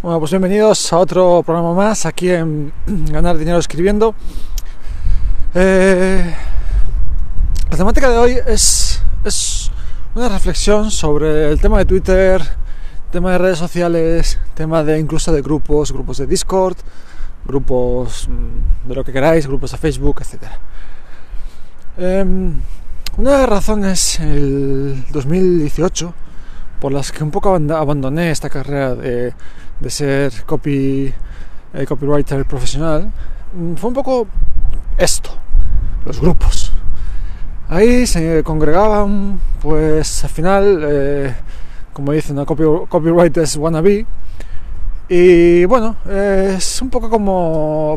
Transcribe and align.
Bueno, 0.00 0.20
pues 0.20 0.30
bienvenidos 0.30 0.92
a 0.92 0.98
otro 0.98 1.42
programa 1.44 1.74
más 1.74 2.06
aquí 2.06 2.30
en 2.30 2.72
Ganar 2.86 3.36
Dinero 3.36 3.58
Escribiendo. 3.58 4.14
Eh, 5.56 6.36
la 7.68 7.76
temática 7.76 8.08
de 8.08 8.16
hoy 8.16 8.38
es, 8.46 9.02
es 9.24 9.72
una 10.14 10.28
reflexión 10.28 10.92
sobre 10.92 11.50
el 11.50 11.60
tema 11.60 11.78
de 11.78 11.84
Twitter, 11.84 12.40
tema 13.10 13.32
de 13.32 13.38
redes 13.38 13.58
sociales, 13.58 14.38
tema 14.54 14.84
de 14.84 15.00
incluso 15.00 15.32
de 15.32 15.42
grupos, 15.42 15.90
grupos 15.90 16.18
de 16.18 16.28
Discord, 16.28 16.76
grupos 17.44 18.28
mm, 18.28 18.88
de 18.88 18.94
lo 18.94 19.02
que 19.02 19.12
queráis, 19.12 19.48
grupos 19.48 19.72
de 19.72 19.78
Facebook, 19.78 20.20
etc. 20.20 20.44
Em, 21.96 22.54
una 23.16 23.32
de 23.32 23.38
las 23.38 23.48
razones, 23.48 24.20
el 24.20 25.04
2018, 25.10 26.14
por 26.78 26.92
las 26.92 27.10
que 27.10 27.24
un 27.24 27.32
poco 27.32 27.52
abandoné 27.52 28.30
esta 28.30 28.48
carrera 28.48 28.94
de 28.94 29.34
de 29.80 29.90
ser 29.90 30.44
copy, 30.44 31.12
eh, 31.74 31.86
copywriter 31.86 32.44
profesional, 32.44 33.10
mm, 33.52 33.74
fue 33.74 33.88
un 33.88 33.94
poco 33.94 34.26
esto, 34.96 35.30
los 36.04 36.20
grupos. 36.20 36.72
Ahí 37.68 38.06
se 38.06 38.42
congregaban, 38.42 39.40
pues 39.60 40.24
al 40.24 40.30
final, 40.30 40.80
eh, 40.82 41.34
como 41.92 42.12
dicen, 42.12 42.36
¿no? 42.36 42.46
Copy, 42.46 42.64
copywriters 42.88 43.56
wannabe. 43.56 44.06
Y 45.08 45.64
bueno, 45.64 45.96
es 46.06 46.82
un 46.82 46.90
poco 46.90 47.08
como, 47.08 47.96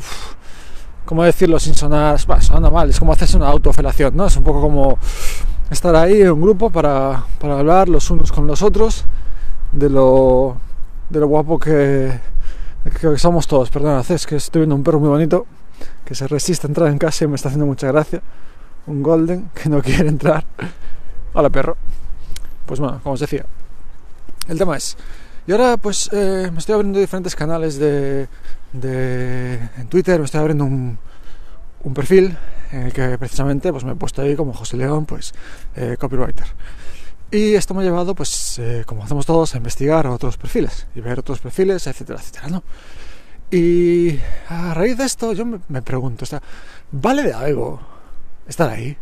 como 1.06 1.24
decirlo 1.24 1.60
sin 1.60 1.74
sonar, 1.74 2.20
suena 2.20 2.70
mal, 2.70 2.90
es 2.90 3.00
como 3.00 3.12
hacerse 3.12 3.38
una 3.38 3.50
autofelación, 3.50 4.16
¿no? 4.16 4.28
Es 4.28 4.38
un 4.38 4.44
poco 4.44 4.62
como 4.62 4.98
estar 5.70 5.96
ahí 5.96 6.22
en 6.22 6.32
un 6.32 6.42
grupo 6.42 6.70
para, 6.70 7.26
para 7.40 7.60
hablar 7.60 7.90
los 7.90 8.10
unos 8.12 8.32
con 8.32 8.48
los 8.48 8.62
otros 8.62 9.06
de 9.72 9.90
lo 9.90 10.58
de 11.12 11.20
lo 11.20 11.28
guapo 11.28 11.60
que, 11.60 12.20
que 13.00 13.18
somos 13.18 13.46
todos. 13.46 13.70
Perdón, 13.70 14.04
es 14.08 14.26
que 14.26 14.38
estoy 14.38 14.62
viendo 14.62 14.76
un 14.76 14.84
perro 14.84 15.00
muy 15.00 15.10
bonito 15.10 15.46
que 16.06 16.16
se 16.16 16.28
resiste 16.28 16.68
a 16.68 16.70
entrar 16.70 16.90
en 16.90 16.98
casa 16.98 17.26
y 17.26 17.28
me 17.28 17.36
está 17.36 17.50
haciendo 17.50 17.66
mucha 17.66 17.88
gracia. 17.88 18.22
Un 18.88 19.04
golden 19.04 19.50
que 19.54 19.70
no 19.70 19.82
quiere 19.82 20.08
entrar. 20.08 20.46
Hola 21.34 21.50
perro. 21.50 21.76
Pues 22.66 22.80
bueno, 22.80 23.00
como 23.04 23.14
os 23.14 23.20
decía, 23.20 23.46
el 24.48 24.58
tema 24.58 24.78
es. 24.78 24.96
Y 25.46 25.52
ahora 25.52 25.76
pues 25.78 26.10
eh, 26.14 26.50
me 26.52 26.60
estoy 26.60 26.76
abriendo 26.76 27.00
diferentes 27.00 27.36
canales 27.36 27.78
de, 27.78 28.28
de, 28.72 29.56
en 29.78 29.88
Twitter, 29.88 30.20
me 30.20 30.26
estoy 30.26 30.40
abriendo 30.40 30.64
un, 30.64 30.98
un 31.84 31.94
perfil 31.94 32.38
en 32.72 32.84
el 32.84 32.94
que 32.94 33.18
precisamente 33.18 33.72
pues 33.72 33.84
me 33.84 33.92
he 33.92 33.96
puesto 33.96 34.22
ahí 34.22 34.36
como 34.36 34.54
José 34.54 34.78
León, 34.78 35.06
pues 35.06 35.34
eh, 35.76 35.98
copywriter. 36.00 36.46
Y 37.32 37.56
esto 37.56 37.74
me 37.74 37.82
ha 37.82 37.86
llevado, 37.86 38.14
pues, 38.14 38.60
eh, 38.60 38.84
como 38.86 39.06
hacemos 39.06 39.26
todos, 39.26 39.56
a 39.56 39.58
investigar 39.58 40.06
otros 40.06 40.36
perfiles 40.36 40.88
y 40.94 41.00
ver 41.00 41.20
otros 41.20 41.40
perfiles, 41.40 41.88
etcétera, 41.88 42.20
etcétera, 42.20 42.50
¿no? 42.50 42.64
Y 43.50 44.20
a 44.50 44.74
raíz 44.74 44.98
de 44.98 45.06
esto 45.06 45.32
yo 45.34 45.46
me, 45.46 45.82
pregunto, 45.82 46.26
o 46.26 46.40
¿vale 46.92 47.24
de 47.24 47.34
algo 47.34 47.80
estar 48.48 48.70
ahí? 48.70 48.98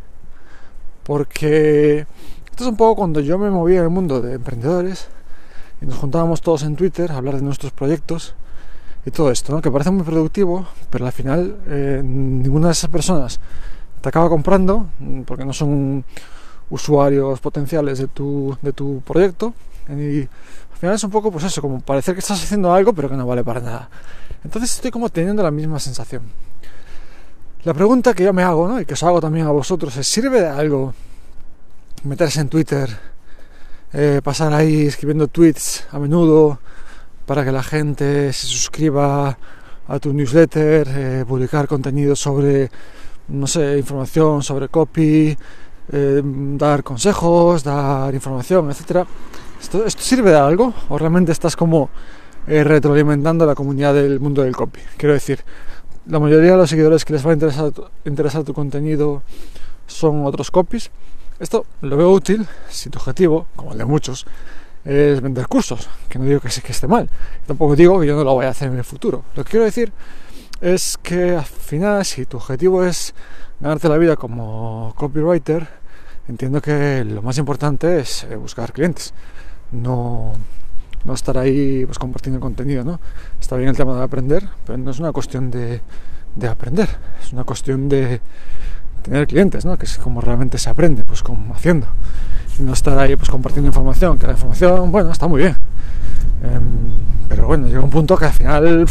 Porque 1.03 2.05
esto 2.49 2.63
es 2.63 2.69
un 2.69 2.77
poco 2.77 2.97
cuando 2.97 3.19
yo 3.19 3.38
me 3.39 3.49
movía 3.49 3.80
en 3.80 3.86
el 3.86 3.89
mundo 3.89 4.21
de 4.21 4.33
emprendedores 4.33 5.08
y 5.81 5.86
nos 5.86 5.97
juntábamos 5.97 6.41
todos 6.41 6.64
en 6.64 6.75
Twitter 6.75 7.11
a 7.11 7.17
hablar 7.17 7.36
de 7.36 7.41
nuestros 7.41 7.71
proyectos 7.71 8.36
y 9.05 9.11
todo 9.11 9.31
esto, 9.31 9.53
¿no? 9.53 9.61
Que 9.61 9.71
parece 9.71 9.91
muy 9.91 10.03
productivo, 10.03 10.67
pero 10.91 11.05
al 11.05 11.11
final 11.11 11.58
eh, 11.67 12.02
ninguna 12.03 12.67
de 12.67 12.73
esas 12.73 12.89
personas 12.89 13.39
te 14.02 14.09
acaba 14.09 14.30
comprando 14.30 14.88
porque 15.25 15.45
no 15.45 15.53
son 15.53 16.05
usuarios 16.69 17.39
potenciales 17.39 17.99
de 17.99 18.07
tu, 18.07 18.57
de 18.61 18.73
tu 18.73 19.01
proyecto 19.01 19.53
y 19.89 20.21
al 20.21 20.77
final 20.79 20.95
es 20.95 21.03
un 21.03 21.11
poco 21.11 21.31
pues 21.31 21.43
eso, 21.45 21.61
como 21.61 21.81
parecer 21.81 22.13
que 22.13 22.19
estás 22.19 22.41
haciendo 22.43 22.71
algo 22.73 22.93
pero 22.93 23.09
que 23.09 23.15
no 23.15 23.25
vale 23.25 23.43
para 23.43 23.59
nada. 23.59 23.89
Entonces 24.43 24.73
estoy 24.75 24.91
como 24.91 25.09
teniendo 25.09 25.43
la 25.43 25.51
misma 25.51 25.79
sensación. 25.79 26.23
La 27.63 27.73
pregunta 27.73 28.13
que 28.13 28.23
yo 28.23 28.31
me 28.31 28.43
hago, 28.43 28.67
¿no? 28.67 28.79
y 28.79 28.85
que 28.85 28.93
os 28.93 29.03
hago 29.03 29.19
también 29.19 29.45
a 29.45 29.51
vosotros, 29.51 29.95
es 29.97 30.07
¿sirve 30.07 30.41
de 30.41 30.47
algo 30.47 30.93
meterse 32.03 32.39
en 32.39 32.47
Twitter, 32.47 32.89
eh, 33.91 34.21
pasar 34.23 34.53
ahí 34.53 34.85
escribiendo 34.85 35.27
tweets 35.27 35.85
a 35.91 35.99
menudo 35.99 36.59
para 37.25 37.43
que 37.43 37.52
la 37.52 37.63
gente 37.63 38.31
se 38.31 38.47
suscriba 38.47 39.37
a 39.87 39.99
tu 39.99 40.13
newsletter, 40.13 40.87
eh, 40.89 41.25
publicar 41.27 41.67
contenido 41.67 42.15
sobre, 42.15 42.69
no 43.27 43.47
sé, 43.47 43.77
información 43.77 44.43
sobre 44.43 44.69
copy, 44.69 45.35
eh, 45.92 46.22
dar 46.23 46.83
consejos, 46.83 47.64
dar 47.64 48.14
información, 48.14 48.70
etcétera. 48.70 49.05
¿Esto, 49.61 49.86
¿Esto, 49.86 50.02
sirve 50.02 50.32
de 50.32 50.38
algo? 50.38 50.73
¿O 50.89 50.98
realmente 50.98 51.32
estás 51.32 51.55
como 51.55 51.89
eh, 52.48 52.64
retroalimentando 52.64 53.45
la 53.45 53.55
comunidad 53.55 53.94
del 53.94 54.20
mundo 54.20 54.44
del 54.44 54.55
copy? 54.55 54.80
Quiero 54.98 55.14
decir, 55.14 55.39
la 56.08 56.20
mayoría 56.20 56.52
de 56.52 56.58
los 56.58 56.70
seguidores 56.70 57.05
que 57.05 57.14
les 57.14 57.26
va 57.26 57.32
a 57.32 57.33
interesar, 57.33 57.72
interesar 58.05 58.44
tu 58.44 58.54
contenido 58.54 59.23
son 59.88 60.26
otros 60.26 60.52
copies. 60.52 60.92
Esto 61.39 61.66
lo 61.82 61.98
veo 61.98 62.11
útil 62.11 62.48
si 62.70 62.89
tu 62.89 63.00
objetivo, 63.00 63.48
como 63.56 63.71
el 63.71 63.77
de 63.77 63.86
muchos, 63.86 64.26
es 64.86 65.21
vender 65.21 65.48
cursos, 65.48 65.89
que 66.08 66.20
no 66.20 66.26
digo 66.26 66.39
que, 66.39 66.50
que 66.50 66.71
esté 66.71 66.88
mal, 66.88 67.10
tampoco 67.45 67.76
digo 67.76 68.00
que 68.00 68.08
yo 68.08 68.16
no 68.16 68.23
lo 68.23 68.33
voy 68.33 68.45
a 68.45 68.50
hacer 68.50 68.70
en 68.70 68.77
el 68.77 68.83
futuro. 68.83 69.23
Lo 69.36 69.44
que 69.44 69.52
quiero 69.52 69.66
decir 69.66 69.92
es 70.61 70.97
que 71.02 71.36
al 71.37 71.45
final, 71.45 72.03
si 72.05 72.25
tu 72.25 72.37
objetivo 72.37 72.83
es 72.83 73.14
ganarte 73.59 73.89
la 73.89 73.97
vida 73.97 74.15
como 74.15 74.93
copywriter, 74.95 75.67
entiendo 76.27 76.61
que 76.61 77.03
lo 77.03 77.21
más 77.21 77.37
importante 77.37 77.99
es 77.99 78.23
eh, 78.25 78.36
buscar 78.36 78.73
clientes, 78.73 79.14
no, 79.71 80.33
no 81.05 81.14
estar 81.14 81.37
ahí 81.37 81.86
pues, 81.86 81.97
compartiendo 81.97 82.39
contenido. 82.39 82.83
¿no? 82.83 82.99
Está 83.39 83.55
bien 83.55 83.70
el 83.70 83.77
tema 83.77 83.95
de 83.95 84.03
aprender, 84.03 84.47
pero 84.65 84.77
no 84.77 84.92
es 84.92 84.99
una 84.99 85.11
cuestión 85.11 85.49
de, 85.52 85.81
de 86.36 86.47
aprender, 86.47 86.89
es 87.23 87.33
una 87.33 87.43
cuestión 87.43 87.89
de 87.89 88.21
tener 89.02 89.27
clientes, 89.27 89.65
¿no? 89.65 89.77
que 89.77 89.86
es 89.86 89.97
como 89.97 90.21
realmente 90.21 90.58
se 90.58 90.70
aprende, 90.70 91.03
pues 91.05 91.23
como 91.23 91.53
haciendo. 91.53 91.87
No 92.59 92.73
estar 92.73 92.97
ahí 92.99 93.15
pues 93.15 93.30
compartiendo 93.30 93.67
información, 93.67 94.20
que 94.20 94.27
la 94.27 94.33
información, 94.33 94.91
bueno, 94.91 95.11
está 95.11 95.27
muy 95.27 95.41
bien. 95.41 95.55
Em, 96.43 96.61
pero 97.30 97.47
bueno, 97.47 97.67
llega 97.67 97.80
un 97.80 97.89
punto 97.89 98.17
que 98.17 98.26
al 98.26 98.33
final 98.33 98.86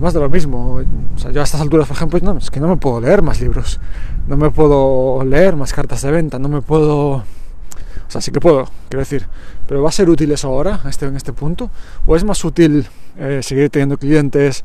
más 0.00 0.14
de 0.14 0.20
lo 0.20 0.28
mismo. 0.28 0.82
O 1.14 1.18
sea, 1.18 1.30
yo 1.30 1.40
a 1.40 1.44
estas 1.44 1.60
alturas, 1.60 1.86
por 1.86 1.96
ejemplo, 1.96 2.20
no, 2.22 2.38
es 2.38 2.50
que 2.50 2.60
no 2.60 2.68
me 2.68 2.76
puedo 2.76 3.00
leer 3.00 3.22
más 3.22 3.40
libros, 3.40 3.80
no 4.26 4.36
me 4.36 4.50
puedo 4.50 5.24
leer 5.24 5.56
más 5.56 5.72
cartas 5.72 6.02
de 6.02 6.10
venta, 6.10 6.38
no 6.38 6.48
me 6.48 6.62
puedo... 6.62 7.12
O 7.12 8.12
sea, 8.12 8.20
sí 8.20 8.32
que 8.32 8.40
puedo, 8.40 8.68
quiero 8.88 9.00
decir, 9.00 9.26
pero 9.68 9.82
¿va 9.82 9.88
a 9.88 9.92
ser 9.92 10.10
útil 10.10 10.32
eso 10.32 10.48
ahora, 10.48 10.80
este, 10.88 11.06
en 11.06 11.16
este 11.16 11.32
punto? 11.32 11.70
¿O 12.06 12.16
es 12.16 12.24
más 12.24 12.44
útil 12.44 12.88
eh, 13.16 13.40
seguir 13.40 13.70
teniendo 13.70 13.98
clientes, 13.98 14.64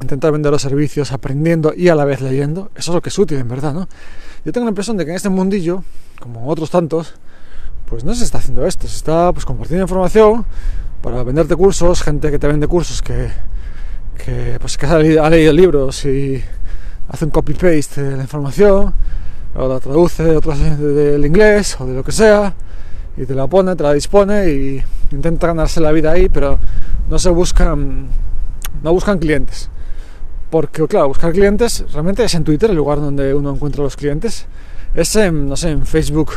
intentar 0.00 0.30
vender 0.30 0.52
los 0.52 0.62
servicios, 0.62 1.10
aprendiendo 1.10 1.74
y 1.76 1.88
a 1.88 1.96
la 1.96 2.04
vez 2.04 2.20
leyendo? 2.20 2.70
Eso 2.76 2.92
es 2.92 2.94
lo 2.94 3.02
que 3.02 3.08
es 3.08 3.18
útil, 3.18 3.38
en 3.38 3.48
verdad, 3.48 3.74
¿no? 3.74 3.88
Yo 4.44 4.52
tengo 4.52 4.66
la 4.66 4.70
impresión 4.70 4.96
de 4.96 5.04
que 5.04 5.10
en 5.10 5.16
este 5.16 5.28
mundillo, 5.30 5.82
como 6.20 6.46
otros 6.46 6.70
tantos, 6.70 7.14
pues 7.86 8.04
no 8.04 8.14
se 8.14 8.22
está 8.22 8.38
haciendo 8.38 8.64
esto, 8.66 8.86
se 8.86 8.96
está 8.96 9.32
pues 9.32 9.44
compartiendo 9.44 9.82
información 9.82 10.44
para 11.02 11.22
venderte 11.24 11.56
cursos, 11.56 12.02
gente 12.02 12.30
que 12.30 12.38
te 12.38 12.46
vende 12.46 12.68
cursos 12.68 13.02
que 13.02 13.30
que, 14.22 14.58
pues, 14.60 14.76
que 14.76 14.86
ha, 14.86 14.98
leído, 14.98 15.52
libros 15.52 16.04
y 16.04 16.42
hace 17.08 17.24
un 17.24 17.30
copy-paste 17.30 18.02
de 18.02 18.16
la 18.16 18.22
información, 18.22 18.92
o 19.54 19.68
la 19.68 19.80
traduce 19.80 20.22
del 20.22 21.24
inglés 21.24 21.76
o 21.80 21.86
de 21.86 21.94
lo 21.94 22.04
que 22.04 22.12
sea, 22.12 22.52
y 23.16 23.24
te 23.24 23.34
la 23.34 23.46
pone, 23.46 23.74
te 23.74 23.82
la 23.82 23.94
dispone 23.94 24.50
y 24.50 24.82
intenta 25.10 25.46
ganarse 25.46 25.80
la 25.80 25.92
vida 25.92 26.12
ahí, 26.12 26.28
pero 26.28 26.58
no 27.08 27.18
se 27.18 27.30
buscan, 27.30 28.08
no 28.82 28.92
buscan 28.92 29.18
clientes. 29.18 29.70
Porque, 30.50 30.86
claro, 30.86 31.08
buscar 31.08 31.32
clientes 31.32 31.84
realmente 31.92 32.24
es 32.24 32.34
en 32.34 32.44
Twitter 32.44 32.70
el 32.70 32.76
lugar 32.76 33.00
donde 33.00 33.34
uno 33.34 33.50
encuentra 33.50 33.82
los 33.82 33.96
clientes. 33.96 34.46
Es 34.94 35.14
en, 35.16 35.48
no 35.48 35.56
sé, 35.56 35.70
en 35.70 35.84
Facebook, 35.84 36.32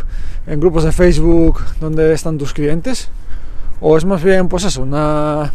en 0.47 0.59
grupos 0.59 0.83
de 0.83 0.91
Facebook 0.91 1.61
donde 1.79 2.13
están 2.13 2.37
tus 2.37 2.53
clientes. 2.53 3.09
O 3.79 3.97
es 3.97 4.03
más 4.03 4.21
bien, 4.21 4.47
pues 4.49 4.65
eso, 4.65 4.83
una 4.83 5.51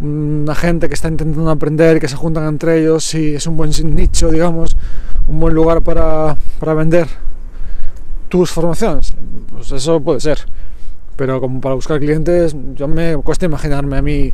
una 0.00 0.54
gente 0.54 0.88
que 0.88 0.94
está 0.94 1.08
intentando 1.08 1.50
aprender, 1.50 2.00
que 2.00 2.08
se 2.08 2.16
juntan 2.16 2.46
entre 2.48 2.80
ellos 2.80 3.14
y 3.14 3.34
es 3.36 3.46
un 3.46 3.56
buen 3.56 3.70
nicho, 3.94 4.30
digamos, 4.30 4.76
un 5.28 5.40
buen 5.40 5.54
lugar 5.54 5.82
para, 5.82 6.36
para 6.58 6.74
vender 6.74 7.06
tus 8.28 8.50
formaciones. 8.50 9.14
Pues 9.50 9.70
eso 9.72 10.00
puede 10.00 10.20
ser. 10.20 10.38
Pero 11.16 11.40
como 11.40 11.60
para 11.60 11.76
buscar 11.76 12.00
clientes, 12.00 12.56
yo 12.74 12.88
me 12.88 13.16
cuesta 13.18 13.46
imaginarme 13.46 13.96
a 13.96 14.02
mí, 14.02 14.32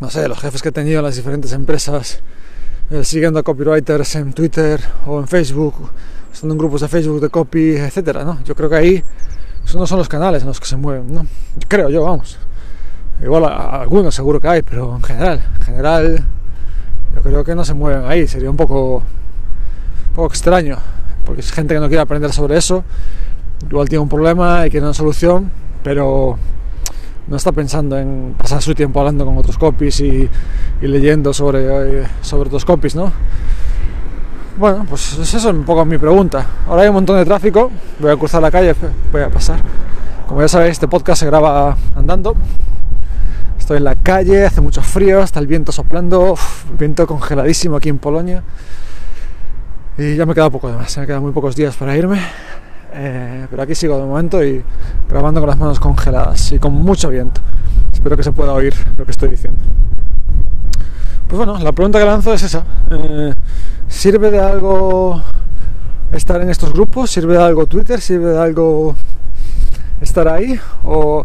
no 0.00 0.10
sé, 0.10 0.26
los 0.26 0.40
jefes 0.40 0.62
que 0.62 0.70
he 0.70 0.72
tenido 0.72 0.98
en 0.98 1.04
las 1.04 1.14
diferentes 1.14 1.52
empresas, 1.52 2.20
eh, 2.90 3.04
siguiendo 3.04 3.38
a 3.38 3.44
copywriters 3.44 4.16
en 4.16 4.32
Twitter 4.32 4.80
o 5.06 5.20
en 5.20 5.28
Facebook, 5.28 5.74
estando 6.32 6.54
en 6.54 6.58
grupos 6.58 6.80
de 6.80 6.88
Facebook 6.88 7.20
de 7.20 7.28
copy, 7.28 7.76
etcétera, 7.76 8.24
¿no? 8.24 8.42
Yo 8.44 8.56
creo 8.56 8.68
que 8.68 8.76
ahí 8.76 9.04
esos 9.64 9.76
no 9.76 9.86
son 9.86 9.98
los 9.98 10.08
canales 10.08 10.42
en 10.42 10.48
los 10.48 10.58
que 10.58 10.66
se 10.66 10.76
mueven, 10.76 11.14
¿no? 11.14 11.24
Creo 11.68 11.88
yo, 11.88 12.02
vamos. 12.02 12.36
Igual 13.22 13.44
algunos 13.44 14.14
seguro 14.14 14.40
que 14.40 14.48
hay, 14.48 14.62
pero 14.62 14.96
en 14.96 15.02
general, 15.02 15.42
en 15.58 15.62
general 15.62 16.24
yo 17.14 17.22
creo 17.22 17.44
que 17.44 17.54
no 17.54 17.64
se 17.64 17.74
mueven 17.74 18.04
ahí. 18.06 18.26
Sería 18.26 18.50
un 18.50 18.56
poco, 18.56 18.96
un 18.96 20.14
poco 20.14 20.28
extraño, 20.28 20.78
porque 21.24 21.40
es 21.40 21.52
gente 21.52 21.74
que 21.74 21.80
no 21.80 21.88
quiere 21.88 22.02
aprender 22.02 22.32
sobre 22.32 22.56
eso. 22.56 22.84
Igual 23.68 23.88
tiene 23.88 24.02
un 24.02 24.08
problema 24.08 24.66
y 24.66 24.70
quiere 24.70 24.86
una 24.86 24.94
solución, 24.94 25.50
pero 25.82 26.38
no 27.26 27.36
está 27.36 27.52
pensando 27.52 27.98
en 27.98 28.34
pasar 28.38 28.62
su 28.62 28.74
tiempo 28.74 29.00
hablando 29.00 29.24
con 29.24 29.36
otros 29.36 29.58
copies 29.58 30.00
y, 30.00 30.28
leyendo 30.80 31.32
sobre, 31.34 32.06
sobre 32.22 32.48
otros 32.48 32.64
copies, 32.64 32.96
¿no? 32.96 33.12
Bueno, 34.58 34.84
pues 34.88 35.16
eso 35.18 35.36
es 35.36 35.44
un 35.44 35.64
poco 35.64 35.84
mi 35.84 35.98
pregunta. 35.98 36.44
Ahora 36.66 36.82
hay 36.82 36.88
un 36.88 36.94
montón 36.94 37.16
de 37.16 37.24
tráfico, 37.24 37.70
voy 37.98 38.10
a 38.10 38.16
cruzar 38.16 38.42
la 38.42 38.50
calle, 38.50 38.74
voy 39.12 39.22
a 39.22 39.28
pasar. 39.30 39.62
Como 40.26 40.40
ya 40.40 40.48
sabéis, 40.48 40.72
este 40.72 40.88
podcast 40.88 41.20
se 41.20 41.26
graba 41.26 41.76
andando. 41.94 42.34
Estoy 43.60 43.76
en 43.76 43.84
la 43.84 43.94
calle, 43.94 44.46
hace 44.46 44.60
mucho 44.60 44.82
frío, 44.82 45.20
está 45.20 45.38
el 45.38 45.46
viento 45.46 45.70
soplando, 45.70 46.34
viento 46.76 47.06
congeladísimo 47.06 47.76
aquí 47.76 47.90
en 47.90 47.98
Polonia. 47.98 48.42
Y 49.96 50.16
ya 50.16 50.26
me 50.26 50.34
queda 50.34 50.50
poco 50.50 50.70
más, 50.70 50.96
me 50.98 51.06
quedan 51.06 51.22
muy 51.22 51.30
pocos 51.30 51.54
días 51.54 51.76
para 51.76 51.96
irme. 51.96 52.20
Eh, 52.94 53.46
pero 53.48 53.62
aquí 53.62 53.74
sigo 53.76 53.96
de 53.96 54.04
momento 54.04 54.42
y 54.42 54.64
grabando 55.08 55.40
con 55.40 55.48
las 55.48 55.58
manos 55.58 55.78
congeladas 55.78 56.50
y 56.50 56.58
con 56.58 56.72
mucho 56.72 57.10
viento. 57.10 57.42
Espero 57.92 58.16
que 58.16 58.24
se 58.24 58.32
pueda 58.32 58.54
oír 58.54 58.74
lo 58.96 59.04
que 59.04 59.12
estoy 59.12 59.28
diciendo. 59.28 59.60
Pues 61.28 61.36
bueno, 61.36 61.56
la 61.58 61.70
pregunta 61.70 62.00
que 62.00 62.06
lanzo 62.06 62.32
es 62.32 62.42
esa. 62.42 62.64
Eh, 62.90 63.34
¿Sirve 63.86 64.32
de 64.32 64.40
algo 64.40 65.22
estar 66.10 66.40
en 66.40 66.50
estos 66.50 66.72
grupos? 66.72 67.10
¿Sirve 67.10 67.34
de 67.34 67.44
algo 67.44 67.66
Twitter? 67.66 68.00
¿Sirve 68.00 68.30
de 68.30 68.38
algo 68.38 68.96
estar 70.00 70.26
ahí? 70.26 70.58
¿O, 70.82 71.24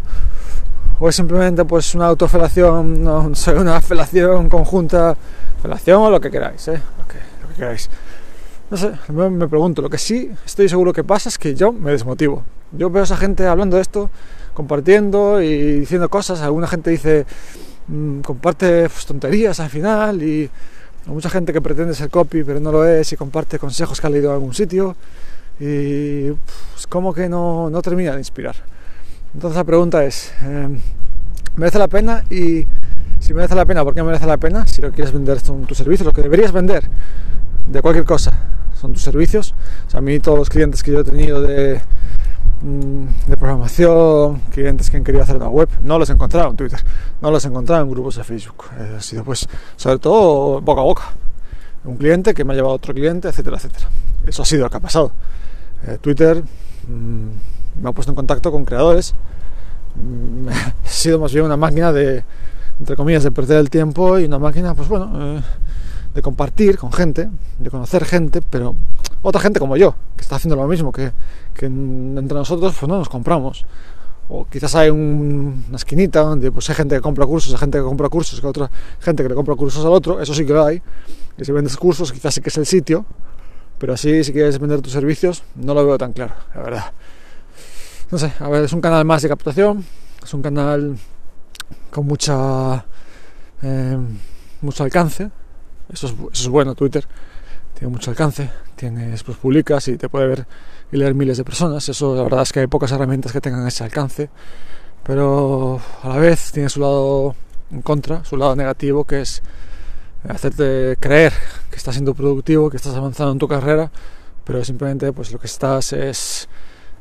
es 1.00 1.16
simplemente 1.16 1.64
pues 1.64 1.94
una 1.94 2.06
autofelación, 2.06 3.02
no 3.04 3.34
sé, 3.34 3.54
una 3.54 3.80
felación 3.80 4.48
conjunta, 4.48 5.16
felación 5.60 6.02
o 6.02 6.10
lo 6.10 6.20
que 6.20 6.30
queráis, 6.30 6.68
¿eh? 6.68 6.80
lo 6.98 7.48
que 7.48 7.54
queráis? 7.54 7.90
No 8.68 8.76
sé, 8.76 8.92
me 9.12 9.46
pregunto. 9.46 9.80
Lo 9.80 9.88
que 9.88 9.98
sí 9.98 10.30
estoy 10.44 10.68
seguro 10.68 10.92
que 10.92 11.04
pasa 11.04 11.28
es 11.28 11.38
que 11.38 11.54
yo 11.54 11.72
me 11.72 11.92
desmotivo. 11.92 12.42
Yo 12.72 12.90
veo 12.90 13.02
a 13.02 13.04
esa 13.04 13.16
gente 13.16 13.46
hablando 13.46 13.76
de 13.76 13.82
esto, 13.82 14.10
compartiendo 14.54 15.40
y 15.40 15.80
diciendo 15.80 16.08
cosas. 16.08 16.40
Alguna 16.40 16.66
gente 16.66 16.90
dice, 16.90 17.26
mm, 17.86 18.20
comparte 18.20 18.88
pues, 18.88 19.06
tonterías 19.06 19.60
al 19.60 19.70
final 19.70 20.22
y 20.22 20.50
mucha 21.06 21.30
gente 21.30 21.52
que 21.52 21.60
pretende 21.60 21.94
ser 21.94 22.10
copy 22.10 22.42
pero 22.42 22.58
no 22.58 22.72
lo 22.72 22.84
es 22.84 23.12
y 23.12 23.16
comparte 23.16 23.60
consejos 23.60 24.00
que 24.00 24.08
ha 24.08 24.10
leído 24.10 24.30
en 24.30 24.34
algún 24.34 24.52
sitio 24.52 24.96
y 25.60 26.30
pues, 26.72 26.88
como 26.88 27.14
que 27.14 27.28
no, 27.28 27.70
no, 27.70 27.82
termina 27.82 28.12
de 28.12 28.18
inspirar. 28.18 28.56
Entonces 29.36 29.58
la 29.58 29.64
pregunta 29.64 30.02
es, 30.02 30.32
em, 30.40 30.80
¿merece 31.56 31.78
la 31.78 31.88
pena? 31.88 32.24
Y 32.30 32.66
si 33.18 33.34
merece 33.34 33.54
la 33.54 33.66
pena, 33.66 33.84
¿por 33.84 33.94
qué 33.94 34.02
merece 34.02 34.24
la 34.24 34.38
pena? 34.38 34.66
Si 34.66 34.80
lo 34.80 34.90
quieres 34.92 35.12
vender 35.12 35.40
son 35.40 35.66
tus 35.66 35.76
servicios, 35.76 36.06
lo 36.06 36.14
que 36.14 36.22
deberías 36.22 36.52
vender 36.52 36.88
de 37.66 37.82
cualquier 37.82 38.06
cosa 38.06 38.30
son 38.80 38.94
tus 38.94 39.02
servicios. 39.02 39.54
a 39.92 40.00
mí 40.00 40.20
todos 40.20 40.38
los 40.38 40.48
clientes 40.48 40.82
que 40.82 40.90
yo 40.92 41.00
he 41.00 41.04
tenido 41.04 41.42
de, 41.42 41.82
mm, 42.62 43.32
programación, 43.38 44.40
clientes 44.52 44.88
que 44.88 44.96
han 44.96 45.04
querido 45.04 45.22
hacer 45.22 45.36
una 45.36 45.50
web, 45.50 45.68
no 45.82 45.98
los 45.98 46.08
he 46.08 46.14
encontrado 46.14 46.48
en 46.48 46.56
Twitter, 46.56 46.80
no 47.20 47.30
los 47.30 47.44
he 47.44 47.48
encontrado 47.48 47.82
en 47.82 47.90
grupos 47.90 48.16
de 48.16 48.24
Facebook. 48.24 48.64
ha 48.96 49.02
sido 49.02 49.22
pues, 49.22 49.46
sobre 49.76 49.98
todo 49.98 50.62
boca 50.62 50.80
a 50.80 50.84
boca. 50.84 51.02
Un 51.84 51.98
cliente 51.98 52.32
que 52.32 52.42
me 52.42 52.54
ha 52.54 52.56
llevado 52.56 52.72
a 52.72 52.76
otro 52.76 52.94
cliente, 52.94 53.28
etcétera, 53.28 53.58
etcétera. 53.58 53.86
Eso 54.26 54.40
ha 54.40 54.46
sido 54.46 54.64
lo 54.64 54.70
que 54.70 54.78
ha 54.78 54.80
pasado. 54.80 55.12
Eh, 55.86 55.98
Twitter 56.00 56.42
mm, 56.88 57.55
me 57.80 57.88
ha 57.88 57.92
puesto 57.92 58.12
en 58.12 58.16
contacto 58.16 58.50
con 58.52 58.64
creadores. 58.64 59.14
Mm, 59.94 60.48
ha 60.84 60.88
sido 60.88 61.18
más 61.18 61.32
bien 61.32 61.44
una 61.44 61.56
máquina 61.56 61.92
de, 61.92 62.24
entre 62.78 62.96
comillas, 62.96 63.24
de 63.24 63.30
perder 63.30 63.58
el 63.58 63.70
tiempo 63.70 64.18
y 64.18 64.24
una 64.24 64.38
máquina, 64.38 64.74
pues 64.74 64.88
bueno, 64.88 65.10
eh, 65.14 65.42
de 66.14 66.22
compartir 66.22 66.78
con 66.78 66.92
gente, 66.92 67.28
de 67.58 67.70
conocer 67.70 68.04
gente, 68.04 68.40
pero 68.42 68.74
otra 69.22 69.40
gente 69.40 69.60
como 69.60 69.76
yo, 69.76 69.94
que 70.16 70.22
está 70.22 70.36
haciendo 70.36 70.56
lo 70.56 70.66
mismo, 70.66 70.92
que, 70.92 71.12
entre 71.60 72.38
nosotros 72.38 72.74
pues 72.78 72.88
no 72.88 72.98
nos 72.98 73.08
compramos. 73.08 73.64
O 74.28 74.44
quizás 74.46 74.74
hay 74.74 74.90
una 74.90 75.76
esquinita 75.76 76.20
donde 76.20 76.50
pues 76.50 76.68
hay 76.68 76.74
gente 76.74 76.96
que 76.96 77.00
compra 77.00 77.26
cursos, 77.26 77.52
hay 77.52 77.58
gente 77.58 77.78
que 77.78 77.84
compra 77.84 78.08
cursos, 78.08 78.40
que 78.40 78.46
otra 78.46 78.70
gente 79.00 79.22
que 79.22 79.28
le 79.28 79.34
compra 79.34 79.54
cursos 79.54 79.84
al 79.84 79.92
otro, 79.92 80.20
eso 80.20 80.34
sí 80.34 80.44
que 80.44 80.52
lo 80.52 80.64
hay. 80.64 80.82
Y 81.38 81.44
si 81.44 81.52
vendes 81.52 81.76
cursos, 81.76 82.12
quizás 82.12 82.34
sí 82.34 82.40
que 82.40 82.48
es 82.48 82.56
el 82.56 82.66
sitio, 82.66 83.04
pero 83.78 83.92
así 83.92 84.24
si 84.24 84.32
quieres 84.32 84.58
vender 84.58 84.80
tus 84.80 84.92
servicios, 84.92 85.44
no 85.54 85.74
lo 85.74 85.86
veo 85.86 85.98
tan 85.98 86.12
claro, 86.12 86.34
la 86.54 86.62
verdad. 86.62 86.92
No 88.10 88.18
sé, 88.18 88.32
a 88.38 88.48
ver, 88.48 88.64
es 88.64 88.72
un 88.72 88.80
canal 88.80 89.04
más 89.04 89.22
de 89.22 89.28
captación, 89.28 89.84
es 90.22 90.32
un 90.32 90.42
canal 90.42 90.96
con 91.90 92.06
mucha 92.06 92.84
eh, 93.62 93.98
mucho 94.60 94.84
alcance, 94.84 95.30
eso 95.92 96.14
es, 96.32 96.48
bueno, 96.48 96.74
Twitter 96.74 97.06
tiene 97.74 97.92
mucho 97.92 98.10
alcance, 98.10 98.50
tienes, 98.74 99.22
pues 99.22 99.36
publicas 99.38 99.86
y 99.88 99.96
te 99.96 100.08
puede 100.08 100.26
ver 100.26 100.46
y 100.90 100.96
leer 100.96 101.14
miles 101.14 101.36
de 101.36 101.44
personas. 101.44 101.88
Eso 101.88 102.16
la 102.16 102.22
verdad 102.22 102.42
es 102.42 102.52
que 102.52 102.60
hay 102.60 102.66
pocas 102.66 102.90
herramientas 102.92 103.32
que 103.32 103.40
tengan 103.40 103.66
ese 103.66 103.84
alcance, 103.84 104.30
pero 105.02 105.80
a 106.02 106.08
la 106.08 106.16
vez 106.16 106.52
tiene 106.52 106.68
su 106.68 106.80
lado 106.80 107.34
en 107.70 107.82
contra, 107.82 108.24
su 108.24 108.36
lado 108.36 108.56
negativo, 108.56 109.04
que 109.04 109.20
es 109.20 109.42
hacerte 110.28 110.96
creer 110.98 111.32
que 111.70 111.76
estás 111.76 111.94
siendo 111.94 112.14
productivo, 112.14 112.70
que 112.70 112.78
estás 112.78 112.94
avanzando 112.94 113.32
en 113.32 113.38
tu 113.38 113.46
carrera, 113.46 113.90
pero 114.44 114.64
simplemente 114.64 115.12
pues 115.12 115.30
lo 115.32 115.38
que 115.38 115.46
estás 115.46 115.92
es 115.92 116.48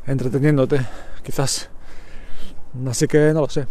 entreteniéndote, 0.07 0.80
quizás. 1.24 1.69
Así 2.88 3.07
que 3.07 3.34
no 3.34 3.42
lo 3.42 3.50
sé. 3.50 3.68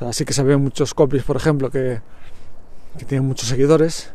O 0.00 0.10
que 0.10 0.32
se 0.32 0.42
ven 0.42 0.60
muchos 0.60 0.94
copies, 0.94 1.22
por 1.22 1.36
ejemplo, 1.36 1.70
que, 1.70 2.00
que 2.98 3.04
tienen 3.04 3.26
muchos 3.26 3.48
seguidores, 3.48 4.10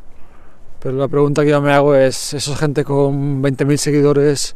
pero 0.80 0.98
la 0.98 1.08
pregunta 1.08 1.44
que 1.44 1.50
yo 1.50 1.62
me 1.62 1.72
hago 1.72 1.96
es, 1.96 2.34
¿esa 2.34 2.56
gente 2.56 2.84
con 2.84 3.42
20.000 3.42 3.78
seguidores 3.78 4.56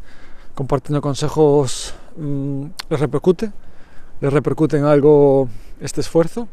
compartiendo 0.54 1.00
consejos 1.00 1.94
mm, 2.16 2.64
les 2.88 3.00
repercute? 3.00 3.52
¿Les 4.20 4.32
repercute 4.32 4.76
en 4.76 4.84
algo 4.84 5.48
este 5.80 6.00
esfuerzo 6.00 6.48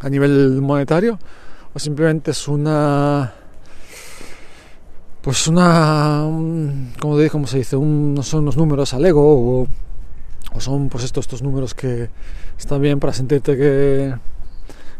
a 0.00 0.08
nivel 0.08 0.60
monetario? 0.60 1.18
¿O 1.72 1.78
simplemente 1.78 2.32
es 2.32 2.48
una... 2.48 3.34
Pues 5.24 5.48
una... 5.48 6.20
¿Cómo, 7.00 7.16
cómo 7.32 7.46
se 7.46 7.56
dice? 7.56 7.76
no 7.78 8.22
son 8.22 8.40
unos 8.40 8.58
números 8.58 8.92
al 8.92 9.06
ego 9.06 9.64
o, 10.52 10.60
son 10.60 10.90
pues 10.90 11.02
estos, 11.02 11.24
estos 11.24 11.42
números 11.42 11.72
que 11.72 12.10
están 12.58 12.82
bien 12.82 13.00
para 13.00 13.14
sentirte 13.14 13.56
que, 13.56 14.14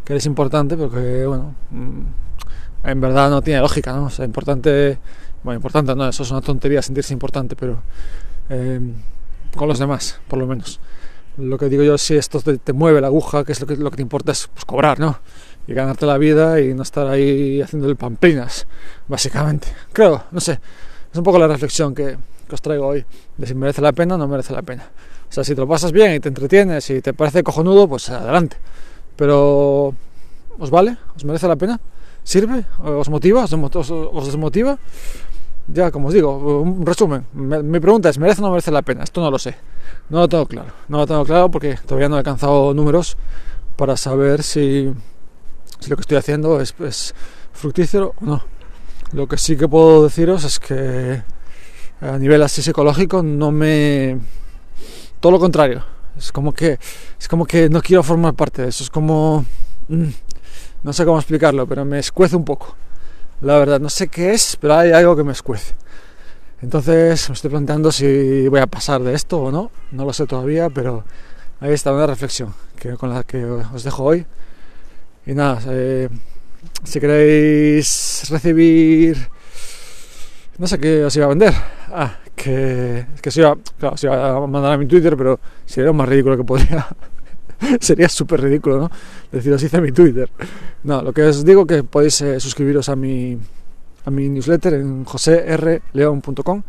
que 0.03 0.13
eres 0.15 0.25
importante, 0.25 0.77
pero 0.77 0.91
que, 0.91 1.27
bueno... 1.27 1.55
Mm, 1.71 2.25
en 2.85 3.01
verdad 3.01 3.31
no 3.31 3.43
tiene 3.43 3.61
lógica, 3.61 3.93
¿no? 3.93 4.05
O 4.05 4.11
sea, 4.11 4.25
importante, 4.25 4.99
bueno, 5.43 5.57
importante 5.57 5.95
no, 5.95 6.09
eso 6.09 6.23
es 6.23 6.31
una 6.31 6.41
tontería 6.41 6.83
sentirse 6.83 7.13
importante, 7.15 7.57
pero 7.57 7.83
eh, 8.51 8.81
con 9.57 9.69
los 9.69 9.79
demás, 9.79 10.21
por 10.29 10.39
lo 10.39 10.47
menos. 10.47 10.81
Lo 11.39 11.59
que 11.59 11.69
digo 11.69 11.83
yo, 11.83 11.99
si 11.99 12.15
esto 12.15 12.41
te, 12.41 12.73
mueve 12.73 13.01
la 13.01 13.09
aguja, 13.09 13.45
que 13.45 13.53
es 13.53 13.61
lo 13.61 13.67
que, 13.67 13.77
lo 13.77 13.91
que 13.91 13.97
te 13.97 14.03
importa 14.03 14.33
es 14.33 14.49
pues, 14.49 14.65
cobrar, 14.65 15.01
¿no? 15.01 15.19
Y 15.67 15.75
ganarte 15.75 16.07
la 16.07 16.19
vida 16.19 16.61
y 16.61 16.75
no 16.75 16.83
estar 16.83 17.07
ahí 17.07 17.61
haciendo 17.63 17.89
el 17.89 17.97
pamplinas, 17.97 18.67
básicamente. 19.09 19.69
Creo, 19.93 20.25
no 20.31 20.41
sé, 20.41 20.61
es 21.13 21.19
un 21.19 21.25
poco 21.25 21.39
la 21.39 21.47
reflexión 21.47 21.95
que, 21.95 22.17
que 22.49 22.55
os 22.55 22.61
traigo 22.61 22.87
hoy, 22.87 23.05
de 23.37 23.47
si 23.47 23.55
merece 23.55 23.81
la 23.81 23.93
pena 23.93 24.17
o 24.17 24.19
no 24.19 24.29
merece 24.29 24.53
la 24.53 24.63
pena. 24.63 24.85
O 25.29 25.33
sea, 25.33 25.43
si 25.43 25.55
te 25.55 25.61
lo 25.61 25.67
pasas 25.67 25.91
bien 25.91 26.15
y 26.15 26.21
te 26.21 26.29
entretienes 26.29 26.89
y 26.91 27.01
te 27.01 27.13
parece 27.13 27.43
cojonudo, 27.43 27.89
pues 27.89 28.09
adelante. 28.11 28.57
Pero, 29.17 29.95
¿os 30.59 30.71
vale? 30.71 30.97
¿Os 31.17 31.25
merece 31.25 31.49
la 31.49 31.57
pena? 31.57 31.81
¿Sirve? 32.23 32.65
¿Os 32.83 33.09
motiva? 33.09 33.45
¿Os, 33.45 34.27
desmotiva? 34.27 34.79
Ya, 35.67 35.91
como 35.91 36.09
os 36.09 36.15
digo, 36.15 36.61
un 36.61 36.85
resumen. 36.85 37.27
Mi 37.33 37.81
pregunta 37.81 38.11
es, 38.11 38.19
¿merece 38.19 38.43
o 38.43 38.45
no 38.45 38.51
merece 38.51 38.71
la 38.71 38.83
pena? 38.83 39.05
Esto 39.05 39.21
no 39.21 39.31
lo 39.31 39.39
sé. 39.39 39.57
No 40.09 40.21
lo 40.21 40.29
tengo 40.29 40.47
claro. 40.47 40.73
No 40.89 40.99
lo 40.99 41.07
tengo 41.07 41.25
claro 41.25 41.51
porque 41.51 41.79
todavía 41.85 42.09
no 42.09 42.17
he 42.17 42.19
alcanzado 42.19 42.75
números 42.75 43.17
para 43.77 43.97
saber 43.97 44.43
si, 44.43 44.93
si 45.85 45.91
lo 45.91 45.97
que 45.97 46.03
estoy 46.03 46.17
haciendo 46.17 46.61
es, 46.61 46.75
es 46.81 47.15
fructífero 47.53 48.15
o 48.21 48.25
no. 48.25 48.43
Lo 49.13 49.29
que 49.29 49.37
sí 49.37 49.57
que 49.57 49.69
puedo 49.69 50.03
deciros 50.03 50.45
es 50.45 50.59
que 50.59 51.23
a 52.01 52.19
nivel 52.19 52.43
así 52.43 52.63
psicológico 52.63 53.23
no 53.23 53.53
me... 53.53 54.19
Todo 55.21 55.33
lo 55.33 55.39
contrario. 55.39 55.85
Es 56.17 56.33
como 56.33 56.53
que, 56.53 56.79
es 57.21 57.29
como 57.29 57.45
que 57.45 57.69
no 57.69 57.83
quiero 57.83 58.03
formar 58.03 58.35
parte 58.35 58.63
de 58.63 58.69
eso. 58.69 58.83
Es 58.83 58.91
como... 58.91 59.45
Mm, 59.89 60.09
no 60.83 60.93
sé 60.93 61.05
cómo 61.05 61.19
explicarlo, 61.19 61.67
pero 61.67 61.85
me 61.85 61.99
escuece 61.99 62.35
un 62.35 62.45
poco. 62.45 62.75
La 63.43 63.59
verdad, 63.59 63.79
no 63.79 63.91
sé 63.91 64.09
qué 64.09 64.33
es, 64.33 64.57
pero 64.59 64.75
hay 64.75 64.93
algo 64.93 65.15
que 65.15 65.25
me 65.25 65.33
escuece. 65.33 65.75
Entonces 66.63 67.29
me 67.29 67.35
estoy 67.35 67.51
planteando 67.51 67.93
si 67.93 68.49
voy 68.49 68.61
a 68.61 68.67
pasar 68.67 69.03
de 69.03 69.13
esto 69.13 69.39
o 69.39 69.53
no. 69.53 69.71
No 69.93 70.07
lo 70.07 70.15
sé 70.15 70.27
todavía, 70.27 70.71
pero 70.71 71.05
ahí 71.61 71.75
está 71.75 71.93
una 71.93 72.07
reflexión 72.07 72.55
que, 72.77 72.95
con 72.95 73.11
la 73.11 73.23
que 73.23 73.45
os 73.45 73.85
dejo 73.85 74.03
hoy. 74.03 74.27
Y 75.27 75.35
nada, 75.35 75.61
eh, 75.69 76.09
si 76.83 77.01
queréis 77.01 78.25
recibir... 78.31 79.17
No 80.59 80.67
sé 80.67 80.79
qué 80.79 81.05
os 81.05 81.17
iba 81.17 81.27
a 81.27 81.31
vender. 81.31 81.53
Ah, 81.89 82.19
que, 82.35 83.07
que 83.21 83.29
os 83.29 83.37
iba, 83.37 83.57
claro, 83.79 83.95
os 83.95 84.05
iba 84.05 84.37
a 84.37 84.47
mandar 84.47 84.73
a 84.73 84.79
mi 84.79 84.87
Twitter, 84.87 85.17
pero 85.17 85.41
sería 85.67 85.87
lo 85.87 85.95
más 85.95 86.09
ridículo 86.09 86.37
que 86.37 86.45
podría 86.45 86.87
Sería 87.81 88.09
súper 88.09 88.43
ridículo, 88.43 88.79
¿no? 88.79 88.91
Deciros 89.33 89.63
hice 89.63 89.81
mi 89.81 89.93
Twitter. 89.93 90.29
No, 90.85 91.03
lo 91.03 91.13
que 91.13 91.23
os 91.23 91.45
digo 91.45 91.67
que 91.67 91.83
podéis 91.83 92.21
eh, 92.21 92.41
suscribiros 92.41 92.89
a 92.89 92.97
mi, 92.97 93.39
a 94.05 94.11
mi 94.11 94.29
newsletter 94.29 94.75
en 94.75 95.05
joserleon.com. 95.05 96.63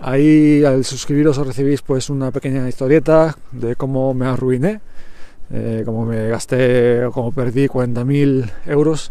Ahí 0.00 0.64
al 0.64 0.84
suscribiros 0.84 1.36
os 1.38 1.46
recibís 1.46 1.82
pues 1.82 2.08
una 2.08 2.30
pequeña 2.30 2.68
historieta 2.68 3.36
de 3.52 3.76
cómo 3.76 4.14
me 4.14 4.26
arruiné 4.26 4.80
eh, 5.52 5.82
como 5.84 6.04
me 6.04 6.28
gasté 6.28 7.04
o 7.04 7.12
como 7.12 7.32
perdí 7.32 7.66
40.000 7.66 8.50
euros 8.66 9.10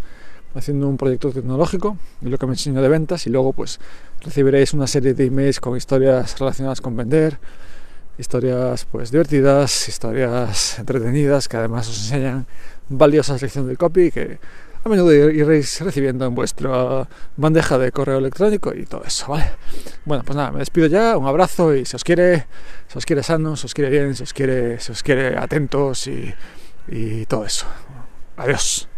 haciendo 0.55 0.87
un 0.87 0.97
proyecto 0.97 1.31
tecnológico 1.31 1.97
y 2.21 2.29
lo 2.29 2.37
que 2.37 2.45
me 2.45 2.53
enseñó 2.53 2.81
de 2.81 2.89
ventas 2.89 3.27
y 3.27 3.29
luego 3.29 3.53
pues 3.53 3.79
recibiréis 4.21 4.73
una 4.73 4.87
serie 4.87 5.13
de 5.13 5.25
emails 5.25 5.59
con 5.59 5.75
historias 5.77 6.39
relacionadas 6.39 6.81
con 6.81 6.95
vender, 6.95 7.37
historias 8.17 8.85
pues 8.85 9.11
divertidas, 9.11 9.87
historias 9.87 10.79
entretenidas 10.79 11.47
que 11.47 11.57
además 11.57 11.89
os 11.89 11.97
enseñan 12.05 12.45
valiosas 12.89 13.41
lecciones 13.41 13.69
de 13.69 13.77
copy 13.77 14.11
que 14.11 14.39
a 14.83 14.89
menudo 14.89 15.11
iréis 15.29 15.81
recibiendo 15.81 16.25
en 16.25 16.35
vuestra 16.35 17.07
bandeja 17.37 17.77
de 17.77 17.91
correo 17.91 18.17
electrónico 18.17 18.73
y 18.73 18.85
todo 18.85 19.03
eso, 19.05 19.27
¿vale? 19.27 19.51
Bueno, 20.05 20.23
pues 20.25 20.35
nada, 20.35 20.51
me 20.51 20.59
despido 20.59 20.87
ya, 20.87 21.17
un 21.17 21.27
abrazo 21.27 21.75
y 21.75 21.85
si 21.85 21.95
os 21.95 22.03
quiere, 22.03 22.47
si 22.87 22.97
os 22.97 23.05
quiere 23.05 23.23
sanos, 23.23 23.61
si 23.61 23.65
os 23.67 23.73
quiere 23.73 23.89
bien, 23.89 24.15
si 24.15 24.23
os 24.23 24.33
quiere, 24.33 24.75
os 24.75 25.03
quiere 25.03 25.37
atentos 25.37 26.07
y 26.07 27.25
todo 27.27 27.45
eso. 27.45 27.67
Adiós. 28.37 28.88